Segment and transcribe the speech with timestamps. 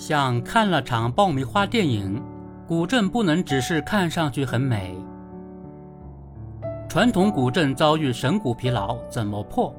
[0.00, 2.22] 像看了场爆米花电影，
[2.66, 4.96] 古镇不能只是看上去很美。
[6.88, 9.70] 传统古镇遭遇神古疲劳，怎么破？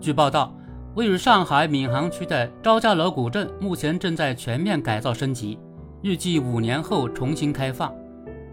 [0.00, 0.52] 据报道，
[0.96, 5.56] 位于上海闵行区的招家楼古镇目前正在全面改造升级，
[6.00, 7.94] 预计五年后重新开放。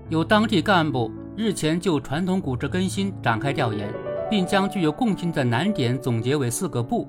[0.09, 3.91] 有当地干部日前就传统古镇更新展开调研，
[4.29, 7.07] 并将具有共性的难点总结为四个不：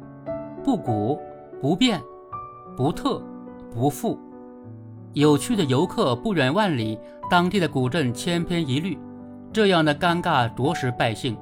[0.64, 1.20] 不古、
[1.60, 2.00] 不变、
[2.74, 3.22] 不特、
[3.74, 4.18] 不富。
[5.12, 6.98] 有趣的游客不远万里，
[7.30, 8.98] 当地的古镇千篇一律。
[9.52, 11.36] 这样的尴尬着实败兴。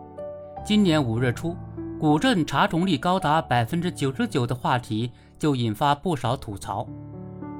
[0.64, 1.54] 今年五月初，
[2.00, 6.86] 古镇查重率高达百分之九十九的话题就引发不少吐槽。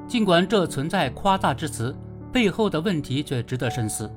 [0.07, 1.95] 尽管这存在夸大之词，
[2.33, 4.11] 背后的问题却值得深思。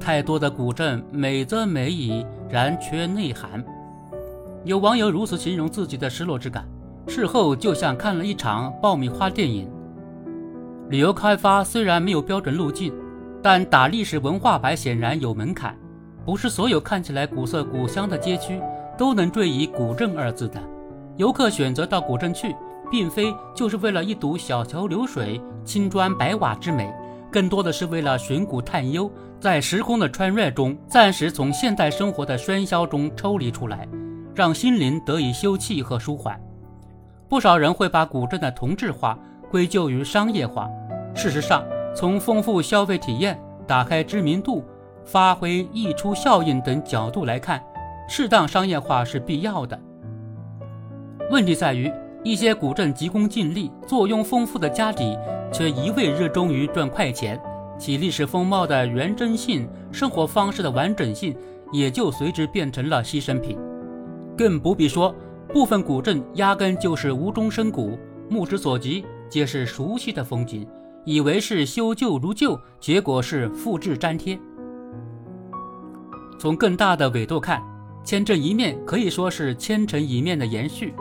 [0.00, 3.62] 太多的古镇美则美矣，然缺内涵。
[4.64, 6.66] 有网友如此形容自己的失落之感：
[7.06, 9.70] 事后就像看了一场爆米花电影。
[10.88, 12.92] 旅游开发虽然没有标准路径。
[13.42, 15.76] 但打历史文化牌显然有门槛，
[16.24, 18.58] 不是所有看起来古色古香的街区
[18.96, 20.58] 都能缀以“古镇”二字的。
[21.18, 22.56] 游客选择到古镇去，
[22.90, 26.90] 并非就是为了一睹小桥流水、青砖白瓦之美，
[27.30, 33.86] 更多的是为了寻古探幽，在时空的穿越中，暂时从现代生活的喧嚣中抽离出来，
[34.34, 36.40] 让心灵得以休憩和舒缓。
[37.28, 39.18] 不少人会把古镇的同质化
[39.54, 40.68] 归咎于商业化，
[41.14, 41.64] 事实上。
[41.94, 44.64] 从丰富消费体验、打开知名度、
[45.04, 47.62] 发挥溢出效应等角度来看，
[48.08, 49.80] 适当商业化是必要的。
[51.30, 51.88] 问题在于，
[52.24, 55.16] 一些古镇急功近利、坐拥丰富的家底，
[55.52, 57.40] 却一味热衷于赚快钱，
[57.78, 61.32] 其历史风貌的原真性、生活方式的完整性，
[61.70, 63.56] 也就随之变成了牺牲品。
[64.36, 65.14] 更不必说，
[65.52, 67.96] 部分古镇压根就是无中生古，
[68.28, 70.64] 目之所及皆是熟悉的风景。
[71.04, 74.38] 以为是修旧如旧，结果是复制粘贴。
[76.38, 77.60] 从更大的纬度看，
[78.04, 80.94] 千镇一面可以说是千城一面的延续。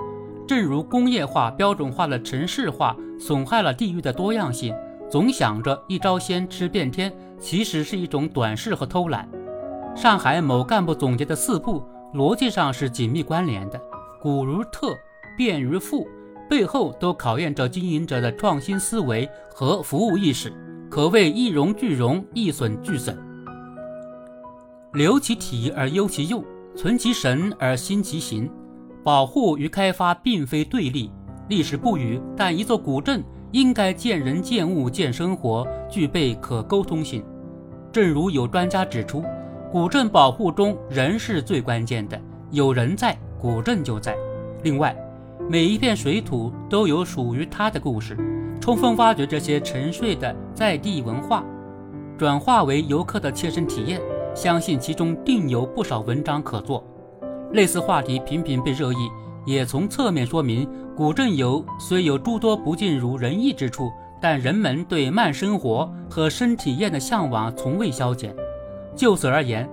[0.47, 4.73] 正如工业化、标准化的城市化损害了地域的多样性，
[5.11, 9.29] 总想着一招鲜吃遍天，其实是一种短视和偷懒。
[9.95, 11.83] 上海某干部总结的四步，
[12.15, 13.79] 逻辑上是紧密关联的：
[14.19, 14.97] 古如特，
[15.37, 16.07] 变如富。
[16.49, 20.53] 背后都考验着经营者的创新思维和服务意识，
[20.89, 23.17] 可谓一荣俱荣，一损俱损。
[24.93, 26.43] 留其体而优其用，
[26.75, 28.49] 存其神而兴其形。
[29.03, 31.09] 保护与开发并非对立，
[31.49, 37.23] 历史不语，但一座古镇应该见人、见物、见生活，具备可沟通性。
[37.91, 39.23] 正如有专家指出，
[39.71, 42.19] 古镇保护中人是最关键的，
[42.51, 44.15] 有人在，古镇就在。
[44.61, 44.95] 另外。
[45.49, 48.17] 每一片水土都有属于它的故事，
[48.61, 51.43] 充分挖掘这些沉睡的在地文化，
[52.17, 53.99] 转化为游客的切身体验，
[54.33, 56.83] 相信其中定有不少文章可做。
[57.51, 59.09] 类似话题频频被热议，
[59.45, 63.91] 也从侧面说明，古镇游虽有诸多不尽如人意之处，
[64.21, 68.33] 但人们对慢生活和深体验的向往从未消减。
[68.95, 69.69] 就此而言，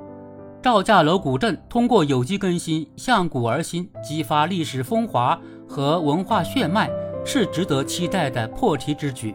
[0.63, 6.91] 赵家楼古镇通过有机更新，向古而新，激发历史风华和文化血脉，
[7.25, 9.35] 是值得期待的破题之举。